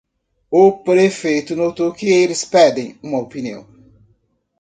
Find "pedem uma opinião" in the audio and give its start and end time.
2.43-3.67